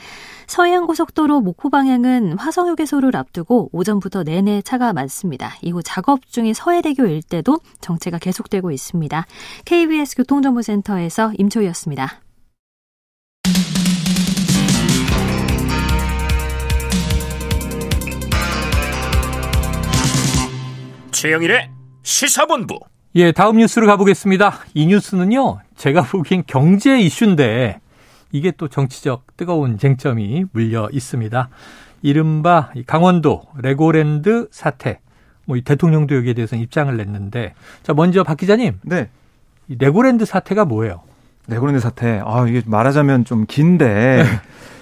[0.48, 5.54] 서해안고속도로 목포 방향은 화성휴게소를 앞두고 오전부터 내내 차가 많습니다.
[5.62, 9.26] 이후 작업 중인 서해대교 일대도 정체가 계속되고 있습니다.
[9.66, 12.23] KBS 교통정보센터에서 임초희였습니다.
[21.24, 21.70] 최영일의
[22.02, 22.82] 시사본부.
[23.16, 24.60] 예, 다음 뉴스로 가보겠습니다.
[24.74, 27.80] 이 뉴스는요, 제가 보기엔 경제 이슈인데,
[28.34, 31.48] 이게 또 정치적 뜨거운 쟁점이 물려 있습니다.
[32.02, 35.00] 이른바 강원도 레고랜드 사태.
[35.46, 38.80] 뭐 대통령도 여기에 대해서 입장을 냈는데 자 먼저 박 기자님.
[38.82, 39.08] 네.
[39.70, 41.04] 이 레고랜드 사태가 뭐예요?
[41.48, 42.22] 레고랜드 사태.
[42.26, 44.24] 아 이게 말하자면 좀 긴데 네.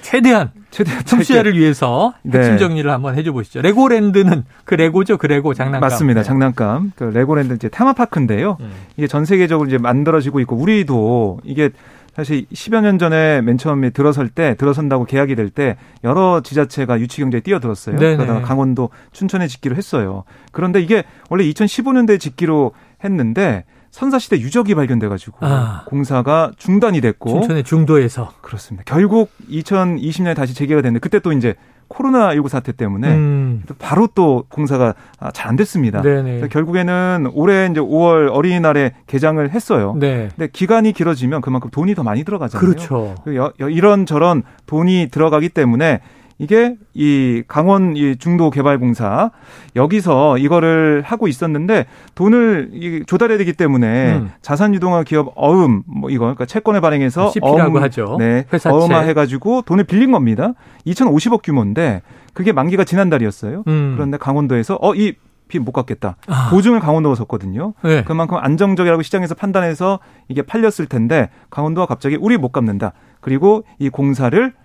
[0.01, 2.57] 최대한 최대한 청취자를 위해서 핵심 네.
[2.57, 3.61] 정리를 한번 해줘 보시죠.
[3.61, 5.81] 레고랜드는 그 레고죠, 그 레고 장난감.
[5.81, 6.23] 맞습니다, 네.
[6.25, 6.91] 장난감.
[6.95, 8.57] 그 레고랜드 이제 테마파크인데요.
[8.61, 8.71] 음.
[8.97, 11.69] 이게 전 세계적으로 이제 만들어지고 있고 우리도 이게
[12.15, 17.21] 사실 10여 년 전에 맨 처음에 들어설 때 들어선다고 계약이 될 때 여러 지자체가 유치
[17.21, 17.97] 경제에 뛰어들었어요.
[17.97, 18.15] 네네.
[18.17, 20.23] 그러다가 강원도 춘천에 짓기로 했어요.
[20.51, 25.83] 그런데 이게 원래 2015년도에 짓기로 했는데 선사시대 유적이 발견돼가지고 아.
[25.85, 28.83] 공사가 중단이 됐고 춘천의 중도에서 그렇습니다.
[28.87, 31.55] 결국 2020년에 다시 재개가 됐는데 그때 또 이제
[31.89, 33.63] 코로나 19 사태 때문에 음.
[33.77, 36.01] 바로 또 공사가 아, 잘안 됐습니다.
[36.49, 39.93] 결국에는 올해 이제 5월 어린이날에 개장을 했어요.
[39.99, 40.29] 네.
[40.35, 42.65] 근데 기간이 길어지면 그만큼 돈이 더 많이 들어가잖아요.
[42.65, 43.15] 그렇죠.
[43.25, 45.99] 그 이런 저런 돈이 들어가기 때문에
[46.41, 49.29] 이게 이 강원 이 중도 개발 공사
[49.75, 54.31] 여기서 이거를 하고 있었는데 돈을 조달해야 되기 때문에 음.
[54.41, 58.15] 자산 유동화 기업 어음 뭐 이거 그러니까 채권을 발행해서 CP라고 어음, 하죠.
[58.17, 58.45] 네.
[58.51, 58.75] 회사채.
[58.75, 60.53] 어음화 해 가지고 돈을 빌린 겁니다.
[60.87, 62.01] 2,050억 규모인데
[62.33, 63.63] 그게 만기가 지난달이었어요.
[63.67, 63.93] 음.
[63.95, 65.13] 그런데 강원도에서 어이
[65.59, 66.15] 못 갚겠다.
[66.27, 66.49] 아.
[66.49, 67.73] 보증을 강원도가 섰거든요.
[67.83, 68.03] 네.
[68.03, 72.93] 그만큼 안정적이라고 시장에서 판단해서 이게 팔렸을 텐데 강원도가 갑자기 우리 못 갚는다.
[73.19, 74.60] 그리고 이 공사를 어,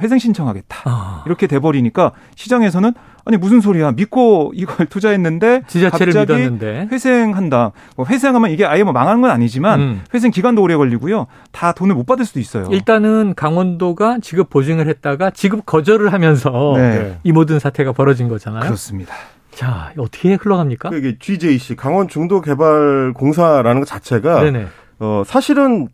[0.00, 0.82] 회생 신청하겠다.
[0.84, 1.22] 아.
[1.26, 2.92] 이렇게 돼버리니까 시장에서는
[3.24, 6.88] 아니 무슨 소리야 믿고 이걸 투자했는데 지자체를 갑자기 믿었는데.
[6.90, 7.72] 회생한다.
[7.96, 10.00] 뭐 회생하면 이게 아예 뭐 망하는 건 아니지만 음.
[10.14, 11.26] 회생 기간도 오래 걸리고요.
[11.52, 12.66] 다 돈을 못 받을 수도 있어요.
[12.70, 17.18] 일단은 강원도가 지급 보증을 했다가 지급 거절을 하면서 네.
[17.22, 18.62] 이 모든 사태가 벌어진 거잖아요.
[18.62, 19.14] 그렇습니다.
[19.50, 20.90] 자 어떻게 흘러갑니까?
[20.94, 24.66] 이게 GJC 강원 중도 개발 공사라는 것 자체가 네네.
[25.00, 25.88] 어 사실은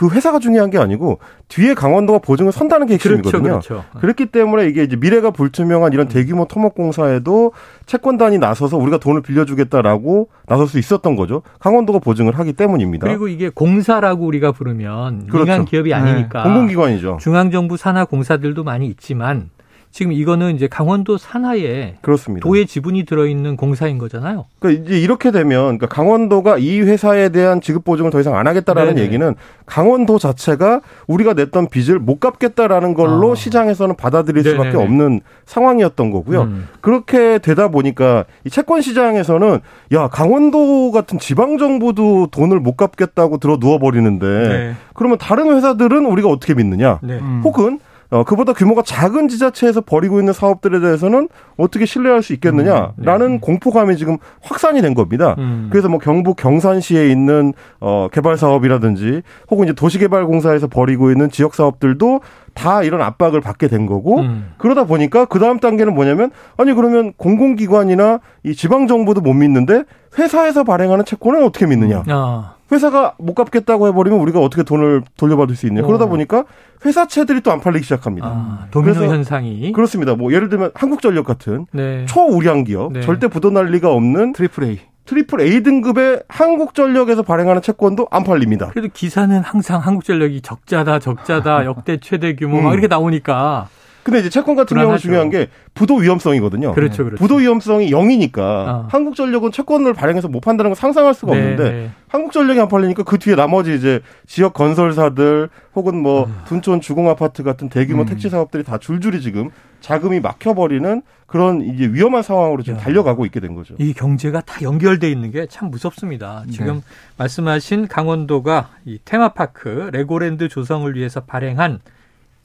[0.00, 3.42] 그 회사가 중요한 게 아니고 뒤에 강원도가 보증을 선다는 게 핵심이거든요.
[3.42, 4.00] 그렇죠, 그렇죠.
[4.00, 7.52] 그렇기 때문에 이게 이제 미래가 불투명한 이런 대규모 토목공사에도
[7.84, 11.42] 채권단이 나서서 우리가 돈을 빌려주겠다라고 나설 수 있었던 거죠.
[11.58, 13.06] 강원도가 보증을 하기 때문입니다.
[13.06, 15.44] 그리고 이게 공사라고 우리가 부르면 그렇죠.
[15.44, 16.48] 민간 기업이 아니니까 네.
[16.48, 17.18] 공공기관이죠.
[17.20, 19.50] 중앙정부 산하 공사들도 많이 있지만
[19.92, 22.46] 지금 이거는 이제 강원도 산하에 그렇습니다.
[22.46, 24.46] 도의 지분이 들어있는 공사인 거잖아요.
[24.60, 28.94] 그러니까 이제 이렇게 되면 그러니까 강원도가 이 회사에 대한 지급 보증을 더 이상 안 하겠다라는
[28.94, 29.04] 네네.
[29.04, 29.34] 얘기는
[29.66, 33.34] 강원도 자체가 우리가 냈던 빚을 못 갚겠다라는 걸로 어.
[33.34, 34.64] 시장에서는 받아들일 네네네.
[34.64, 36.42] 수밖에 없는 상황이었던 거고요.
[36.42, 36.68] 음.
[36.80, 39.58] 그렇게 되다 보니까 이 채권 시장에서는
[39.92, 44.74] 야 강원도 같은 지방 정부도 돈을 못 갚겠다고 들어 누워 버리는데 네.
[44.94, 47.00] 그러면 다른 회사들은 우리가 어떻게 믿느냐?
[47.02, 47.14] 네.
[47.14, 47.40] 음.
[47.42, 53.32] 혹은 어, 그보다 규모가 작은 지자체에서 벌이고 있는 사업들에 대해서는 어떻게 신뢰할 수 있겠느냐라는 음,
[53.34, 53.38] 네.
[53.40, 55.36] 공포감이 지금 확산이 된 겁니다.
[55.38, 55.68] 음.
[55.70, 62.20] 그래서 뭐 경북 경산시에 있는 어, 개발 사업이라든지 혹은 이제 도시개발공사에서 벌이고 있는 지역 사업들도
[62.54, 64.52] 다 이런 압박을 받게 된 거고 음.
[64.58, 69.84] 그러다 보니까 그 다음 단계는 뭐냐면 아니 그러면 공공기관이나 이 지방 정부도 못 믿는데
[70.18, 72.02] 회사에서 발행하는 채권은 어떻게 믿느냐?
[72.08, 72.54] 아.
[72.72, 75.82] 회사가 못 갚겠다고 해버리면 우리가 어떻게 돈을 돌려받을 수 있냐.
[75.82, 75.86] 어.
[75.86, 76.44] 그러다 보니까
[76.84, 78.26] 회사채들이 또 안 팔리기 시작합니다.
[78.28, 79.72] 아, 도미노 현상이.
[79.72, 80.14] 그렇습니다.
[80.14, 82.06] 뭐 예를 들면 한국전력 같은 네.
[82.06, 83.00] 초우량 기업, 네.
[83.00, 84.80] 절대 부도날 리가 없는 triple A.
[85.06, 88.68] triple A 등급의 한국전력에서 발행하는 채권도 안 팔립니다.
[88.68, 92.64] 그래도 기사는 항상 한국전력이 적자다, 적자다, 역대 최대 규모 음.
[92.64, 93.68] 막 이렇게 나오니까
[94.02, 96.72] 근데 이제 채권 같은 경우 중요한 게 부도 위험성이거든요.
[96.72, 97.20] 그렇죠, 그렇죠.
[97.22, 98.88] 부도 위험성이 0이니까 어.
[98.90, 101.90] 한국전력은 채권을 발행해서 못 판다는 걸 상상할 수가 네, 없는데 네.
[102.08, 106.38] 한국전력이 안 팔리니까 그 뒤에 나머지 이제 지역 건설사들 혹은 뭐 음.
[106.46, 108.06] 둔촌 주공 아파트 같은 대규모 음.
[108.06, 112.82] 택지 사업들이 다 줄줄이 지금 자금이 막혀버리는 그런 이제 위험한 상황으로 지금 야.
[112.82, 113.74] 달려가고 있게 된 거죠.
[113.78, 116.44] 이 경제가 다 연결돼 있는 게 참 무섭습니다.
[116.50, 116.80] 지금 네.
[117.18, 121.80] 말씀하신 강원도가 이 테마파크 레고랜드 조성을 위해서 발행한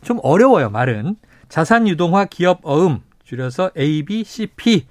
[0.03, 1.15] 좀 어려워요 말은
[1.49, 4.85] 자산 유동화 기업 어음 줄여서 ABCP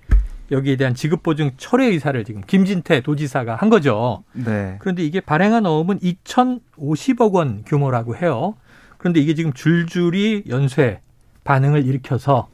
[0.50, 4.24] 여기에 대한 지급 보증 철회 의사를 지금 김진태 도지사가 한 거죠.
[4.32, 4.76] 네.
[4.78, 8.54] 그런데 이게 발행한 어음은 2,050억 원 규모라고 해요.
[8.98, 11.00] 그런데 이게 지금 줄줄이 연쇄
[11.44, 12.48] 반응을 일으켜서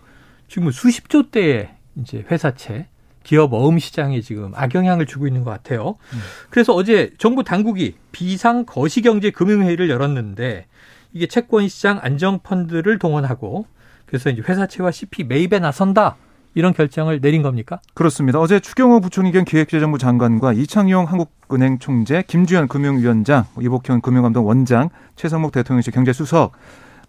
[0.49, 2.87] 지금 수십조 대의 이제 회사채
[3.23, 5.97] 기업 어음 시장에 지금 악영향을 주고 있는 것 같아요.
[6.13, 6.19] 음.
[6.49, 10.67] 그래서 어제 정부 당국이 비상 거시경제 금융회의를 열었는데
[11.13, 13.67] 이게 채권 시장 안정 펀드를 동원하고
[14.11, 16.17] 그래서 이제 회사채와 CP 매입에 나선다.
[16.55, 17.81] 이런 결정을 내린 겁니까?
[17.95, 18.41] 그렇습니다.
[18.41, 25.53] 어제 추경호 부총리 겸 기획재정부 장관과 이창용 한국은행 총재, 김주현 금융위원장, 이복현 금융감독 원장, 최성목
[25.53, 26.51] 대통령실 경제수석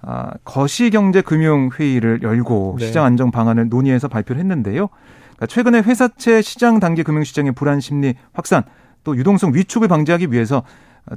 [0.03, 2.85] 아, 거시경제금융회의를 열고 네.
[2.85, 4.89] 시장 안정 방안을 논의해서 발표를 했는데요.
[4.89, 8.61] 그러니까 최근에 회사채 시장 단계 금융시장의 불안 심리 확산
[9.03, 10.61] 또 유동성 위축을 방지하기 위해서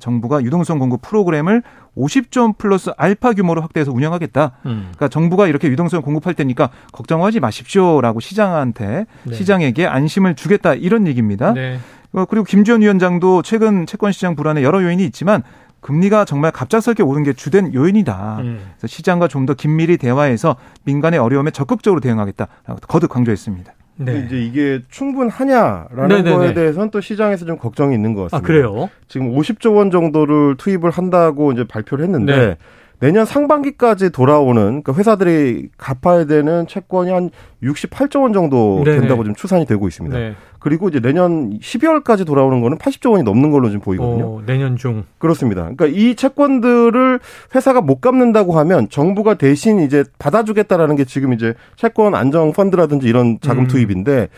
[0.00, 1.62] 정부가 유동성 공급 프로그램을
[1.96, 4.52] 50점 플러스 알파 규모로 확대해서 운영하겠다.
[4.66, 4.70] 음.
[4.94, 9.34] 그러니까 정부가 이렇게 유동성 공급할 테니까 걱정하지 마십시오라고 시장한테 네.
[9.34, 11.52] 시장에게 안심을 주겠다 이런 얘기입니다.
[11.52, 11.78] 네.
[12.12, 15.42] 어, 그리고 김지원 위원장도 최근 채권 시장 불안에 여러 요인이 있지만
[15.80, 18.38] 금리가 정말 갑작스럽게 오른 게 주된 요인이다.
[18.40, 18.60] 음.
[18.78, 23.72] 그래서 시장과 좀 더 긴밀히 대화해서 민간의 어려움에 적극적으로 대응하겠다라고 거듭 강조했습니다.
[23.96, 24.24] 네.
[24.26, 26.36] 이제 이게 충분하냐라는 네네네.
[26.36, 28.44] 거에 대해서는 또 시장에서 좀 걱정이 있는 것 같습니다.
[28.44, 28.90] 아, 그래요?
[29.08, 32.56] 지금 50조 원 정도를 투입을 한다고 이제 발표를 했는데 네.
[33.00, 37.30] 내년 상반기까지 돌아오는 그 회사들이 갚아야 되는 채권이 한
[37.62, 39.00] 68조 원 정도 네네.
[39.00, 40.16] 된다고 지금 추산이 되고 있습니다.
[40.16, 40.34] 네.
[40.64, 44.24] 그리고 이제 내년 12월까지 돌아오는 거는 80조 원이 넘는 걸로 지금 보이거든요.
[44.24, 45.04] 오, 내년 중.
[45.18, 45.64] 그렇습니다.
[45.64, 47.20] 그러니까 이 채권들을
[47.54, 53.36] 회사가 못 갚는다고 하면 정부가 대신 이제 받아주겠다라는 게 지금 이제 채권 안정 펀드라든지 이런
[53.42, 53.68] 자금 음.
[53.68, 54.30] 투입인데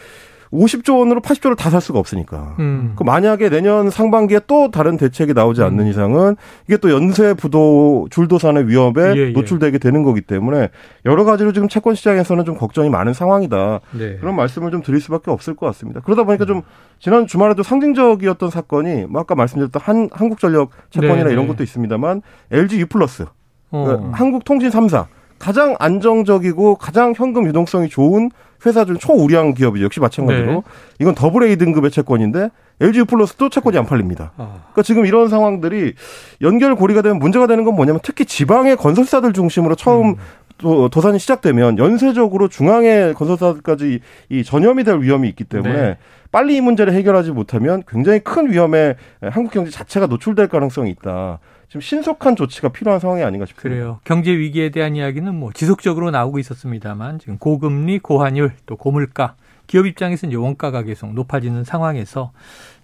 [0.53, 2.57] 50조 원으로 80조를 다 살 수가 없으니까.
[2.59, 2.93] 음.
[2.97, 5.91] 그 만약에 내년 상반기에 또 다른 대책이 나오지 않는 음.
[5.91, 9.31] 이상은 이게 또 연쇄 부도 줄도산의 위협에 예, 예.
[9.33, 10.71] 노출되게 되는 거기 때문에
[11.05, 13.81] 여러 가지로 지금 채권 시장에서는 좀 걱정이 많은 상황이다.
[13.99, 14.17] 네.
[14.19, 16.01] 그런 말씀을 좀 드릴 수밖에 없을 것 같습니다.
[16.01, 16.63] 그러다 보니까 좀
[16.99, 21.49] 지난 주말에도 상징적이었던 사건이 뭐 아까 말씀드렸던 한 한국전력 채권이나 네, 이런 네.
[21.49, 23.25] 것도 있습니다만 LG U 플러스
[23.71, 23.85] 어.
[23.85, 25.07] 그러니까 한국통신 3사
[25.39, 28.31] 가장 안정적이고 가장 현금 유동성이 좋은
[28.65, 30.61] 회사 중 초우량 기업이 역시 마찬가지로 네.
[31.01, 34.33] 이건 더블 A 등급의 채권인데 LG 플러스도 채권이 안 팔립니다.
[34.37, 34.59] 아.
[34.73, 35.95] 그러니까 지금 이런 상황들이
[36.43, 40.15] 연결 고리가 되면 문제가 되는 건 뭐냐면 특히 지방의 건설사들 중심으로 처음 음.
[40.59, 45.99] 도, 도산이 시작되면 연쇄적으로 중앙의 건설사들까지 이 전염이 될 위험이 있기 때문에 네.
[46.33, 51.39] 빨리 이 문제를 해결하지 못하면 굉장히 큰 위험에 한국 경제 자체가 노출될 가능성이 있다.
[51.69, 53.69] 지금 신속한 조치가 필요한 상황이 아닌가 싶습니다.
[53.69, 54.01] 그래요.
[54.05, 59.35] 경제 위기에 대한 이야기는 뭐 지속적으로 나오고 있었습니다만 지금 고금리, 고환율, 또 고물가,
[59.67, 62.33] 기업 입장에서는 원가가 계속 높아지는 상황에서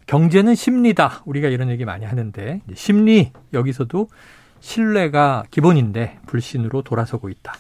[0.07, 1.23] 경제는 심리다.
[1.27, 4.09] 우리가 이런 얘기 많이 하는데 심리 여기서도
[4.59, 7.53] 신뢰가 기본인데 불신으로 돌아서고 있다.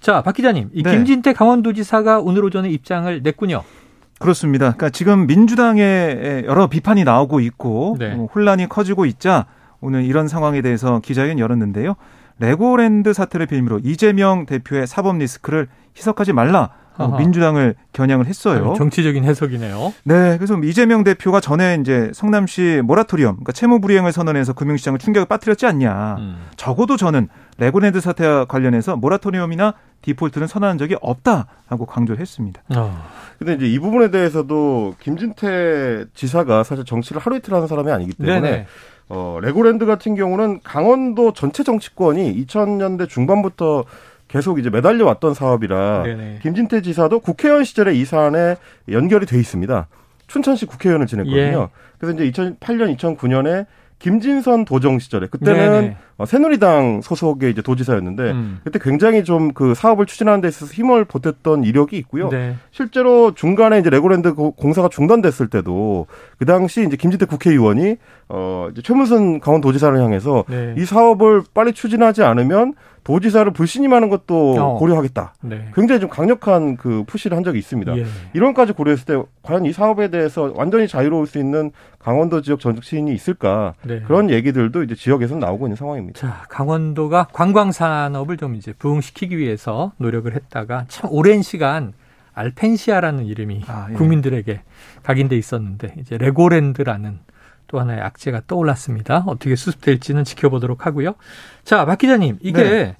[0.00, 0.90] 자, 박 기자님, 이 네.
[0.90, 3.62] 김진태 강원도지사가 오늘 오전에 입장을 냈군요.
[4.18, 4.72] 그렇습니다.
[4.72, 8.14] 그러니까 지금 민주당에 여러 비판이 나오고 있고 네.
[8.14, 9.46] 뭐 혼란이 커지고 있자
[9.82, 11.96] 오늘 이런 상황에 대해서 기자회견 열었는데요.
[12.38, 16.70] 레고랜드 사태를 빌미로 이재명 대표의 사법 리스크를 희석하지 말라.
[16.96, 17.18] 아하.
[17.18, 18.74] 민주당을 겨냥을 했어요.
[18.76, 19.94] 정치적인 해석이네요.
[20.04, 25.66] 네, 그래서 이재명 대표가 전에 이제 성남시 모라토리엄, 그러니까 채무 불이행을 선언해서 금융시장을 충격을 빠뜨렸지
[25.66, 26.16] 않냐.
[26.18, 26.36] 음.
[26.56, 32.60] 적어도 저는 레고랜드 사태와 관련해서 모라토리엄이나 디폴트는 선언한 적이 없다라고 강조를 했습니다.
[32.76, 33.02] 어.
[33.38, 38.40] 근데 이제 이 부분에 대해서도 김진태 지사가 사실 정치를 하루 이틀 하는 사람이 아니기 때문에
[38.40, 38.66] 네네.
[39.14, 43.84] 어, 레고랜드 같은 경우는 강원도 전체 정치권이 2000년대 중반부터
[44.26, 46.38] 계속 이제 매달려 왔던 사업이라 네네.
[46.40, 48.56] 김진태 지사도 국회의원 시절에 이 사안에
[48.90, 49.86] 연결이 돼 있습니다.
[50.28, 51.38] 춘천시 국회의원을 지냈거든요.
[51.38, 51.68] 예.
[51.98, 53.66] 그래서 이제 2008년, 2009년에
[53.98, 58.60] 김진선 도정 시절에 그때는 어, 새누리당 소속의 이제 도지사였는데 음.
[58.64, 62.28] 그때 굉장히 좀 그 사업을 추진하는 데 있어서 힘을 보탰던 이력이 있고요.
[62.28, 62.56] 네.
[62.70, 66.06] 실제로 중간에 이제 레고랜드 공사가 중단됐을 때도
[66.38, 67.96] 그 당시 이제 김진태 국회의원이
[68.28, 70.74] 어 이제 최문순 강원도지사를 향해서 네.
[70.78, 74.78] 이 사업을 빨리 추진하지 않으면 도지사를 불신임하는 것도 어.
[74.78, 75.34] 고려하겠다.
[75.42, 75.68] 네.
[75.74, 77.96] 굉장히 좀 강력한 그 푸시를 한 적이 있습니다.
[77.96, 78.04] 예.
[78.32, 83.74] 이런까지 고려했을 때 과연 이 사업에 대해서 완전히 자유로울 수 있는 강원도 지역 정치인이 있을까
[83.82, 84.02] 네.
[84.06, 86.01] 그런 얘기들도 이제 지역에서 나오고 있는 상황입니다.
[86.14, 91.92] 자, 강원도가 관광 산업을 좀 이제 부흥시키기 위해서 노력을 했다가 참 오랜 시간
[92.34, 93.94] 알펜시아라는 이름이 아, 예.
[93.94, 94.62] 국민들에게
[95.02, 97.18] 각인돼 있었는데 이제 레고랜드라는
[97.66, 99.24] 또 하나의 악재가 떠올랐습니다.
[99.26, 101.14] 어떻게 수습될지는 지켜보도록 하고요.
[101.64, 102.96] 자, 박 기자님, 이게 네.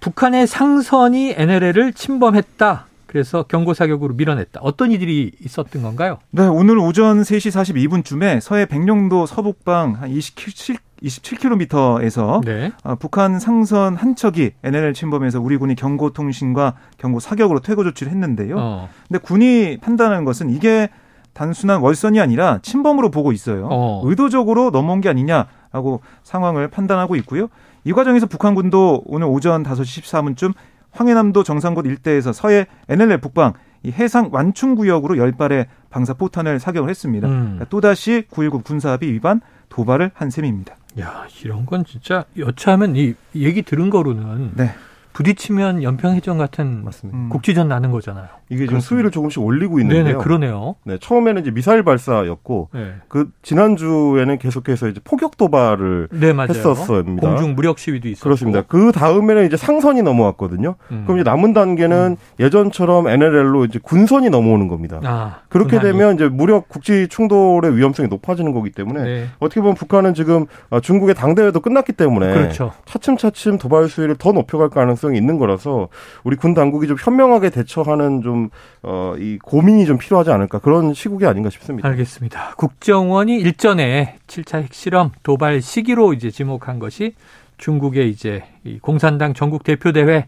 [0.00, 2.86] 북한의 상선이 NLL을 침범했다.
[3.06, 4.60] 그래서 경고 사격으로 밀어냈다.
[4.62, 6.18] 어떤 이들이 있었던 건가요?
[6.30, 12.72] 네, 오늘 오전 3시 42분쯤에 서해 백령도 서북방 한 27, 27km에서 네.
[12.84, 18.12] 어, 북한 상선 한 척이 NLL 침범해서 우리 군이 경고 통신과 경고 사격으로 퇴거 조치를
[18.12, 18.56] 했는데요.
[18.58, 18.88] 어.
[19.08, 20.88] 근데 군이 판단하는 것은 이게
[21.34, 23.68] 단순한 월선이 아니라 침범으로 보고 있어요.
[23.70, 24.02] 어.
[24.04, 27.48] 의도적으로 넘어온 게 아니냐라고 상황을 판단하고 있고요.
[27.84, 30.52] 이 과정에서 북한군도 오늘 오전 5시 14분쯤
[30.92, 37.28] 황해남도 정상곳 일대에서 서해 NLL 북방 이 해상 완충 구역으로 열발의 방사 포탄을 사격을 했습니다.
[37.28, 37.40] 음.
[37.40, 40.74] 그러니까 또다시 9.19 군사합의 위반 도발을 한 셈입니다.
[41.00, 44.74] 야, 이런 건 진짜 여차하면 이 얘기 들은 거로는 네.
[45.12, 47.18] 부딪히면 연평해전 같은 맞습니다.
[47.18, 47.28] 음.
[47.28, 48.28] 국지전 나는 거잖아요.
[48.52, 48.88] 이게 지금 그렇습니다.
[48.88, 50.04] 수위를 조금씩 올리고 있는데요.
[50.04, 50.74] 네네, 그러네요.
[50.84, 52.92] 네, 처음에는 이제 미사일 발사였고 네.
[53.08, 57.26] 그 지난 주에는 계속해서 이제 포격 도발을 네, 했었습니다.
[57.26, 58.24] 공중 무력 시위도 있었고.
[58.24, 58.62] 그렇습니다.
[58.62, 60.74] 그 다음에는 이제 상선이 넘어왔거든요.
[60.90, 61.04] 음.
[61.06, 62.42] 그럼 이제 남은 단계는 음.
[62.42, 65.00] 예전처럼 NLL로 이제 군선이 넘어오는 겁니다.
[65.04, 65.98] 아, 그렇게 군함이.
[65.98, 69.26] 되면 이제 무력 국지 충돌의 위험성이 높아지는 거기 때문에 네.
[69.38, 72.72] 어떻게 보면 북한은 지금 어, 중국의 당대회도 끝났기 때문에 그렇죠.
[72.84, 75.88] 차츰차츰 도발 수위를 더 높여갈 가능성이 있는 거라서
[76.24, 78.41] 우리 군 당국이 좀 현명하게 대처하는 좀
[78.82, 81.88] 어, 이 고민이 좀 필요하지 않을까 그런 시국이 아닌가 싶습니다.
[81.88, 82.54] 알겠습니다.
[82.56, 87.14] 국정원이 일전에 7차 핵실험 도발 시기로 이제 지목한 것이
[87.58, 90.26] 중국의 이제 이 공산당 전국 대표 대회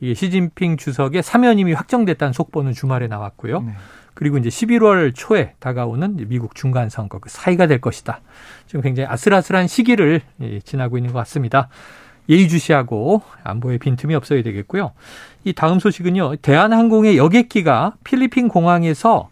[0.00, 3.62] 이 시진핑 주석의 사면임이 확정됐다는 속보는 주말에 나왔고요.
[3.62, 3.72] 네.
[4.14, 8.20] 그리고 이제 11월 초에 다가오는 미국 중간 선거 그 사이가 될 것이다.
[8.66, 10.22] 지금 굉장히 아슬아슬한 시기를
[10.64, 11.68] 지나고 있는 것 같습니다.
[12.28, 14.92] 예의주시하고 안보에 빈틈이 없어야 되겠고요.
[15.44, 16.36] 이 다음 소식은요.
[16.36, 19.28] 대한항공의 여객기가 필리핀 공항에서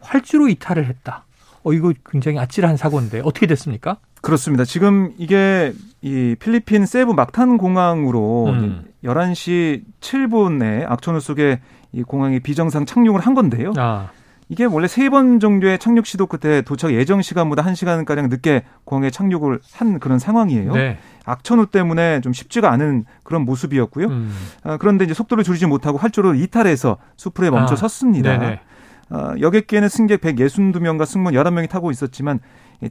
[0.00, 1.24] 활주로 이탈을 했다.
[1.62, 3.98] 어, 이거 굉장히 아찔한 사고인데 어떻게 됐습니까?
[4.22, 4.64] 그렇습니다.
[4.64, 8.84] 지금 이게 이 필리핀 세부 막탄 공항으로 음.
[9.04, 11.60] 11시 7분에 악천후 속에
[11.92, 13.72] 이 공항에 비정상 착륙을 한 건데요.
[13.76, 14.10] 아.
[14.50, 19.10] 이게 원래 세 번 정도의 착륙 시도 끝에 도착 예정 시간보다 한 시간가량 늦게 공항에
[19.10, 20.72] 착륙을 한 그런 상황이에요.
[20.74, 20.98] 네.
[21.24, 24.06] 악천후 때문에 좀 쉽지가 않은 그런 모습이었고요.
[24.08, 24.32] 음.
[24.64, 28.36] 아, 그런데 이제 속도를 줄이지 못하고 활주로 이탈해서 수풀에 멈춰 아, 섰습니다.
[28.38, 28.60] 네
[29.08, 32.40] 아, 여객기에는 승객 162명과 승무원 11명이 타고 있었지만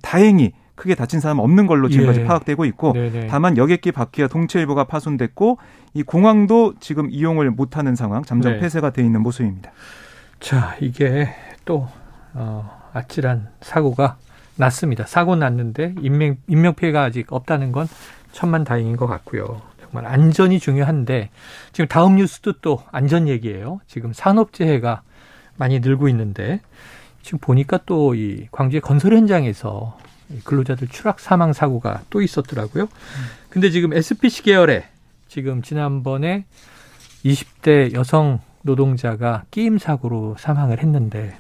[0.02, 2.26] 다행히 크게 다친 사람 없는 걸로 지금까지 예.
[2.26, 3.28] 파악되고 있고 네네.
[3.28, 5.58] 다만 여객기 바퀴와 동체 일부가 파손됐고
[5.94, 8.60] 이 공항도 지금 이용을 못하는 상황 잠정 네.
[8.60, 9.72] 폐쇄가 돼 있는 모습입니다.
[10.40, 11.30] 자 이게
[11.66, 11.88] 또
[12.34, 14.18] 어, 아찔한 사고가
[14.56, 15.06] 났습니다.
[15.06, 17.88] 사고 났는데 인명 인명 피해가 아직 없다는 건
[18.32, 19.62] 천만 다행인 것 같고요.
[19.82, 21.30] 정말 안전이 중요한데
[21.72, 23.80] 지금 다음 뉴스도 또 안전 얘기예요.
[23.88, 25.02] 지금 산업재해가
[25.58, 26.62] 많이 늘고 있는데
[27.22, 29.98] 지금 보니까 또 이 광주의 건설 현장에서
[30.44, 32.88] 근로자들 추락 사망 사고가 또 있었더라고요.
[33.50, 34.86] 근데 지금 SPC 계열에
[35.28, 36.46] 지금 지난번에
[37.26, 41.38] 20대 여성 노동자가 끼임 사고로 사망을 했는데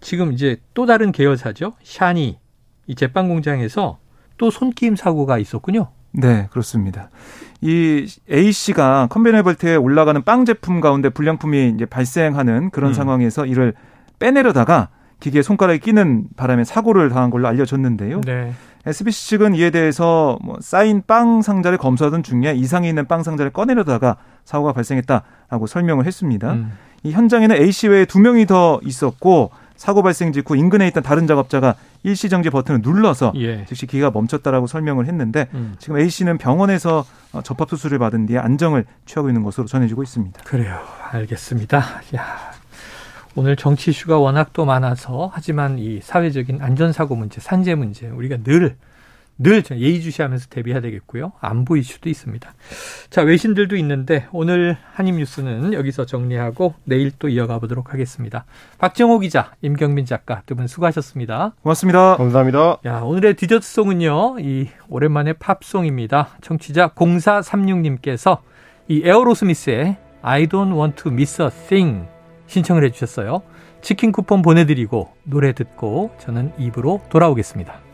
[0.00, 1.72] 지금 이제 또 다른 계열사죠.
[1.82, 2.38] 샤니
[2.86, 3.98] 이 제빵 공장에서
[4.38, 5.88] 또 손끼임 사고가 있었군요.
[6.12, 7.10] 네, 그렇습니다.
[7.60, 12.94] 이 A 씨가 컨베이너 벨트에 올라가는 빵 제품 가운데 불량품이 이제 발생하는 그런 음.
[12.94, 13.74] 상황에서 이를
[14.18, 14.88] 빼내려다가
[15.20, 18.20] 기계에 손가락이 끼는 바람에 사고를 당한 걸로 알려졌는데요.
[18.22, 18.52] 네.
[18.86, 24.16] SBC 측은 이에 대해서 뭐 쌓인 빵 상자를 검사하던 중에 이상이 있는 빵 상자를 꺼내려다가
[24.44, 26.52] 사고가 발생했다라고 설명을 했습니다.
[26.52, 26.72] 음.
[27.02, 31.26] 이 현장에는 A 씨 외에 두 명이 더 있었고 사고 발생 직후 인근에 있던 다른
[31.26, 33.64] 작업자가 일시 정지 버튼을 눌러서 예.
[33.66, 35.76] 즉시 기가 멈췄다라고 설명을 했는데 음.
[35.78, 40.42] 지금 A 씨는 병원에서 어, 접합 수술을 받은 뒤에 안정을 취하고 있는 것으로 전해지고 있습니다.
[40.44, 40.80] 그래요.
[41.10, 41.78] 알겠습니다.
[42.16, 42.52] 야,
[43.36, 48.76] 오늘 정치 이슈가 워낙 또 많아서 하지만 이 사회적인 안전사고 문제, 산재 문제 우리가 늘늘
[49.38, 51.32] 예의주시하면서 대비해야 되겠고요.
[51.40, 52.54] 안보 이슈도 있습니다.
[53.10, 58.46] 자, 외신들도 있는데 오늘 한입 뉴스는 여기서 정리하고 내일 또 이어가 보도록 하겠습니다.
[58.78, 61.52] 박정호 기자, 임경민 작가 두 분 수고하셨습니다.
[61.62, 62.16] 고맙습니다.
[62.16, 62.78] 감사합니다.
[62.86, 64.40] 야, 오늘의 디저트송은요.
[64.40, 66.38] 이 오랜만에 팝송입니다.
[66.40, 68.38] 청취자 0436님께서
[68.88, 72.08] 이 에어로스미스의 I don't want to miss a thing
[72.46, 73.42] 신청을 해 주셨어요.
[73.82, 77.85] 치킨 쿠폰 보내드리고 노래 듣고 저는 입으로 돌아오겠습니다.